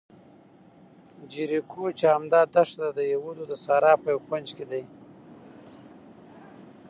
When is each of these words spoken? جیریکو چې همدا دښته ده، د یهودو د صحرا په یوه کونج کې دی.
جیریکو 1.31 1.83
چې 1.97 2.05
همدا 2.13 2.41
دښته 2.53 2.81
ده، 2.89 2.89
د 2.97 2.99
یهودو 3.13 3.43
د 3.47 3.53
صحرا 3.63 3.93
په 4.01 4.07
یوه 4.13 4.23
کونج 4.27 4.47
کې 4.57 4.65
دی. 4.71 4.83